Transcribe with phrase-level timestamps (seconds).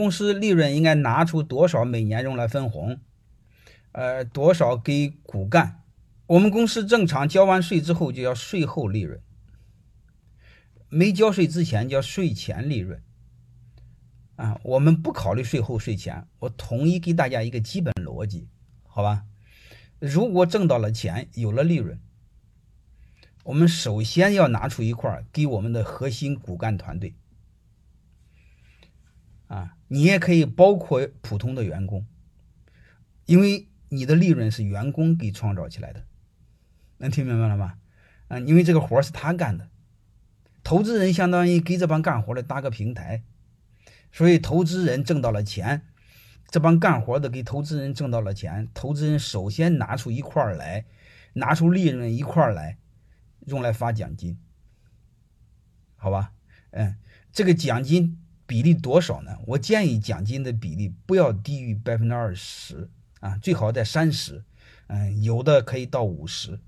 [0.00, 2.98] 公司利润应该拿出多少每年用来分红？
[3.92, 5.82] 呃，多少给骨干？
[6.26, 9.20] 我们公司正常交完税之后就要税后利润，
[10.88, 13.02] 没交税之前叫税前利润。
[14.36, 18.48] 啊，我们不考虑税后税前，我统一给大家一个基本逻辑，
[18.86, 19.26] 好吧？
[19.98, 22.00] 如果挣到了钱，有了利润，
[23.44, 27.12] 我们首先要拿出一块给我们的核心骨干团队。
[29.92, 32.06] 你也可以包括普通的员工，
[33.26, 36.04] 因为你的利润是员工给创造起来的，
[36.98, 37.74] 能听明白了吗？
[38.28, 39.68] 啊，因为这个活是他干的，
[40.62, 43.24] 投资人相当于给这帮干活的搭个平台，
[44.12, 45.82] 所以投资人挣到了钱，
[46.46, 50.84] 这帮干活的给投资人挣到了钱，投资人首先拿出一块来，
[51.32, 52.78] 拿出利润一块来，
[53.46, 54.38] 用来发奖金，
[55.96, 56.32] 好吧？
[56.70, 56.94] 嗯，
[57.32, 58.18] 这个奖金。
[58.50, 59.38] 比例多少呢？
[59.46, 62.90] 我建议奖金的比例不要低于百分之二十
[63.20, 64.42] 啊，最好在三十，
[64.88, 66.58] 嗯，有的可以到五十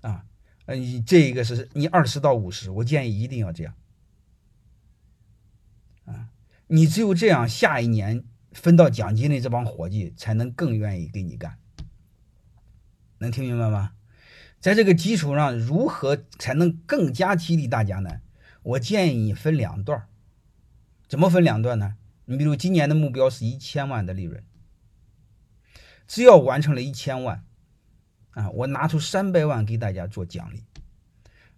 [0.00, 0.24] 啊，
[0.64, 3.74] 嗯，这一个是你二十到五十，我建议一定要这样
[6.06, 6.30] 啊，
[6.68, 11.58] 你只有这样，下一年分到奖金的这帮伙计才能更愿意给你干，
[13.18, 13.92] 能听明白吗？
[14.60, 18.22] 在这个基础上，如何才能更加激励大家呢？
[18.62, 20.06] 我建议你分两段
[21.08, 21.96] 怎么分两段呢？
[22.24, 24.44] 你比如今年的目标是一千万的利润，
[26.06, 27.44] 只要完成了一千万，
[28.30, 30.64] 啊，我拿出三百万给大家做奖励。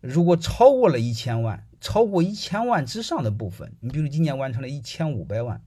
[0.00, 5.62] 如果超过了一千万，超过一千万之上的部分，你比如今年完成了一千五百万，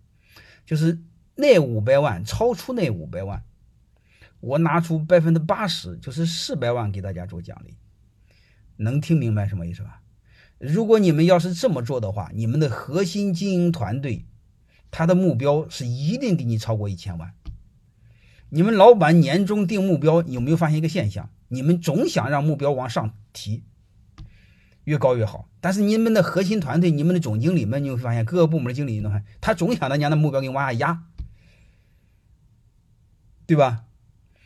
[0.66, 1.00] 就是
[1.36, 3.44] 那五百万超出那五百万，
[4.40, 7.76] 我拿出百分之八十，就是四百万给大家做奖励。
[8.78, 10.02] 能听明白什么意思吧？
[10.66, 14.26] 如果你们要是这么做的话，你们的核心经营团队，
[14.90, 17.34] 他的目标是一定给你超过一千万。
[18.50, 21.30] 你们老板年终定目标，有没有发现一个现象？
[21.50, 23.64] 你们总想让目标往上提，
[24.86, 25.50] 越高越好。
[25.62, 31.04] 但是你们的核心团队，你们的总经理们，你会发现各个部门的经理，你看他总想着将的目标给你往下压，
[33.46, 33.86] 对吧？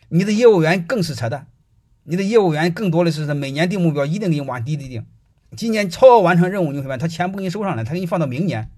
[0.09, 1.47] 你的业务员更是扯淡，
[2.03, 5.05] 你的业务员更多的是每年定目标，一定给你往低低定。
[5.57, 8.71] 今年超额完成任务，你会发现他钱不给你收上来，他给你放到明年，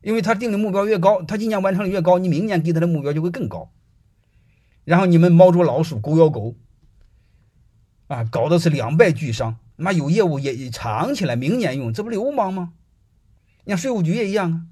[0.00, 3.70] 因为他定的目标越高，他今年完成的越高，你明年给他的目标就会更高。
[4.84, 6.56] 然后你们猫捉老鼠，狗咬狗，
[8.06, 9.58] 啊，搞的是两败俱伤。
[9.76, 12.72] 妈有业务也也藏起来，明年用，这不流氓吗？
[13.64, 14.62] 你像税务局也一样啊，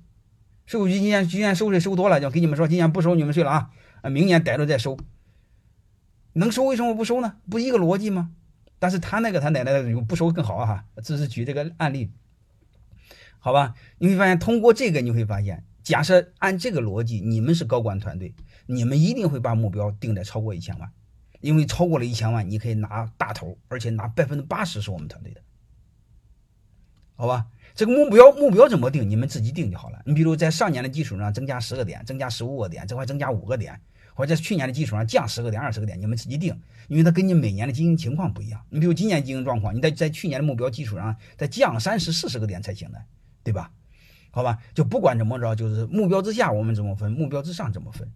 [0.66, 3.70] 税务局今年今年收税收多了，就给你们说今年不收你们税了啊，
[4.02, 4.98] 啊，明年逮着再收。
[6.32, 7.36] 能收为什么不收呢？
[7.50, 8.30] 不一个逻辑吗？
[8.78, 12.10] 但是他那个他奶奶的不收更好啊哈，只是举这个案例，
[13.38, 13.74] 好吧？
[13.98, 18.34] 你会发现通过这个你会发现，假设按这个逻辑，你们是高管团队，
[18.66, 20.90] 你们一定会把目标定在超过一千万，
[21.40, 25.40] 因为超过了一千万，你可以拿大头，而且拿百分之八十是我们团队的，
[27.16, 27.46] 好吧？
[27.74, 29.08] 这个目标目标怎么定？
[29.08, 30.02] 你们自己定就好了。
[30.04, 33.80] 你比如在上年的基础上增加十个点，增加十五个点，这块增加五个点。
[34.18, 38.60] 或者在去年的基础上降十个点、二十个点，你们自己定，因为它跟你每年的经营情况不一样。
[38.68, 43.00] 你比如今年经营状况，你在在去年的目标基础上再降三十、四十个点才行的，
[43.44, 43.70] 对吧？
[44.32, 48.12] 好吧，就不管怎么着，就是目标之下我们怎么分，目标之上怎么分，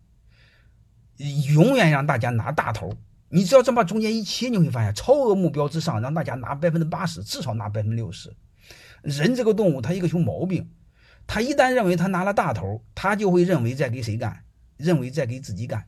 [1.55, 2.93] 永远让大家拿大头。
[3.29, 8.35] 你只要这么中间一切，你会发现超额目标之上，让大家拿百分之八十，至少拿百分之六十。
[9.03, 10.69] 人这个动物，他一个熊毛病，
[11.29, 14.43] 他一旦认为他拿了大头，他就会认为在给谁干，
[14.77, 15.87] 认为在给自己干。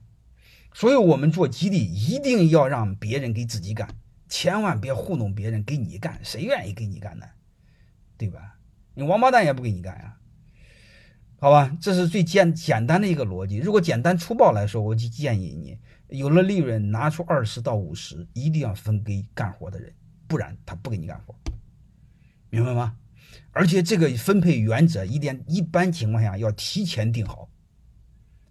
[0.74, 3.88] 所以，我们做激励一定要让别人给自己干，
[4.28, 7.24] 千万别糊弄别人给你干，谁愿意给你干呢？
[8.18, 8.58] 对吧？
[8.94, 10.16] 你王八蛋也不给你干呀，
[11.38, 11.76] 好吧？
[11.80, 13.58] 这是最简简单的一个逻辑。
[13.58, 15.78] 如果简单粗暴来说，我就建议你，
[16.18, 19.94] 有了利润拿出二十到五十，一定要分给干活的人，
[20.26, 21.34] 不然他不给你干活，
[22.50, 22.96] 明白吗？
[23.52, 27.48] 而且这个分配原则，一点一般情况下要提前定好。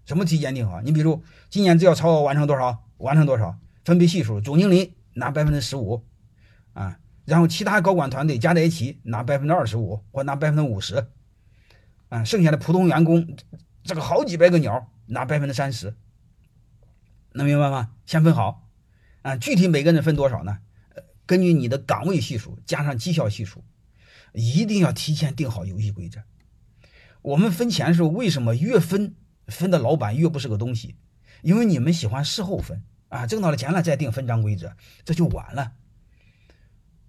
[0.06, 0.82] 什么提前定好？
[0.82, 6.06] 你比如今年只要超额完成多少，完成多少，分配系数，总经理拿百分之十五，
[6.74, 11.08] 啊，然后其他高管团队加在一起拿百分之二十五或拿百分之五十，
[12.10, 13.38] 啊，剩下的普通员工
[13.84, 15.96] 这个好几百个鸟拿百分之三十，
[17.32, 17.92] 能明白吗？
[18.06, 18.68] 先分好，
[19.22, 20.60] 啊，具体每个人分多少呢？
[21.26, 23.64] 根据你的岗位系数加上绩效系数，
[24.34, 26.22] 一定要提前定好游戏规则。
[27.22, 29.16] 我们分钱的时候为什么越分？
[29.48, 30.96] 分的老板越不是个东西，
[31.42, 35.74] 因为你们喜欢事后分啊，挣到了钱了再定分账规则，这就晚了。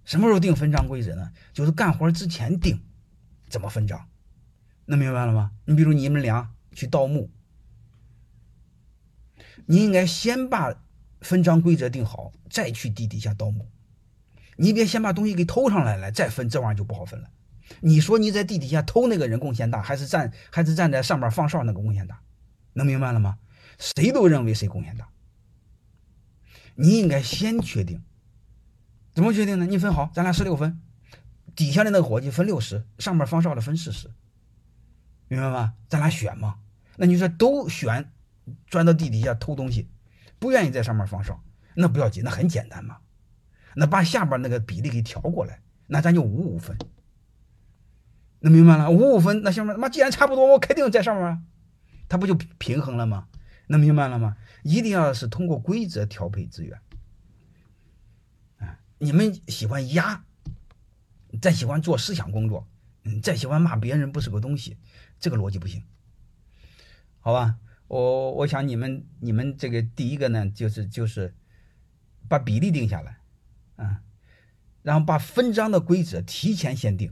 [0.03, 1.31] 什么时候定分账规则呢？
[1.53, 2.79] 就是干活之前定，
[3.49, 4.07] 怎么分账？
[4.85, 5.51] 能明白了吗？
[5.65, 7.31] 你比如你们俩去盗墓，
[9.65, 10.75] 你应该先把
[11.21, 13.67] 分赃规则定好，再去地底下盗墓。
[14.57, 17.29] 你别先把东西给偷上来了，再分这玩意儿就不好分了。
[17.79, 22.21] 你说你在地底下偷那个人贡献大，还是站还是站在上面放哨那个贡献大？
[22.73, 23.37] 能明白了吗？
[23.79, 25.09] 谁都认为谁贡献大。
[26.75, 28.03] 你应该先确定，
[29.13, 29.65] 怎么确定呢？
[29.65, 30.81] 你分好，咱俩十六分，
[31.55, 34.11] 底下的那个伙计分六十，上面放哨的分四十，
[35.27, 35.73] 明白吗？
[35.87, 36.59] 咱俩选嘛。
[36.97, 38.11] 那你说都选
[38.67, 39.89] 钻到地底下偷东西，
[40.37, 41.41] 不愿意在上面放哨，
[41.75, 42.97] 那不要紧，那很简单嘛。
[43.73, 46.77] 那把下边那个比例给调过来，那咱就五五分。
[48.45, 48.91] 能明白了？
[48.91, 51.41] 五五分，那下面妈既然差不多，我肯定在上面啊，
[52.07, 53.27] 它不就平衡了吗？
[53.65, 54.37] 能明白了吗？
[54.61, 56.79] 一定要是通过规则调配资源。
[58.59, 60.23] 啊，你们喜欢压，
[61.41, 62.67] 再喜欢做思想工作，
[63.05, 64.77] 嗯，再喜欢骂别人不是个东西，
[65.19, 65.83] 这个逻辑不行，
[67.21, 67.57] 好吧？
[67.87, 71.33] 我我想你们你们这个第一个呢，就是就是
[72.29, 73.17] 把比例定下来，
[73.77, 74.01] 啊，
[74.83, 77.11] 然后把分章的规则提前先定。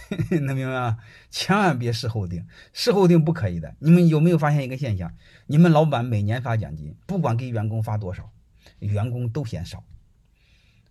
[0.42, 0.98] 能明白吗？
[1.30, 3.74] 千万别事后定，事后定不可以的。
[3.78, 5.14] 你们有没有发现一个现象？
[5.46, 8.30] 你们老板每年发奖金，不管给员工发多少，
[8.78, 9.84] 员工都嫌少。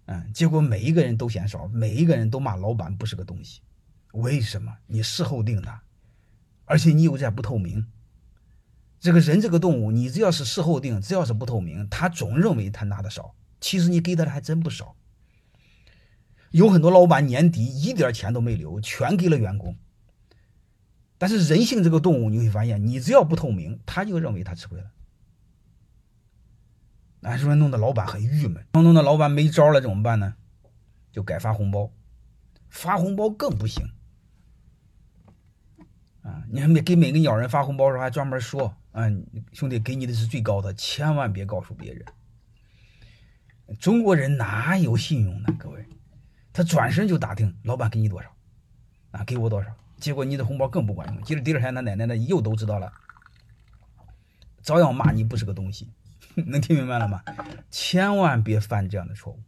[0.05, 3.61] 嗯，结果每一个人都嫌少，每一个人都骂老板不是个东西。
[4.13, 4.77] 为什么？
[4.87, 5.79] 你事后定的，
[6.65, 7.87] 而且你又在不透明。
[8.99, 14.95] 这个人这个动物，你只要是事后定，只要是不透明，他总认为他拿的少，其实你给他的还真不少。
[16.51, 19.75] 有很多老板年底一点钱都没留，全给了员工。
[21.17, 24.91] 但是人性这个动物，你会发现，你只要不透明，他就认为他吃亏了。
[27.19, 30.35] 那说弄得老板很郁闷，弄得老板没招了，怎么办呢？
[31.11, 31.91] 就改发红包，
[32.69, 33.89] 发红包更不行。
[36.21, 42.05] 啊，你还没给每个鸟人发红包的时候，还专门说：“嗯，兄弟，给你的是最高的，千万别告诉别人。”
[43.79, 45.47] 中国人哪有信用呢？
[45.57, 45.85] 各位。
[46.55, 48.29] 他转身就打听老板给你多少，
[49.11, 49.69] 啊，给我多少？
[49.97, 51.21] 结果你的红包更不管用。
[51.23, 52.93] 接着第二天，他奶奶那又都知道了，
[54.61, 55.91] 照样骂你不是个东西。
[56.47, 57.21] 能听明白了吗？
[57.69, 59.39] 千万别犯这样的错误。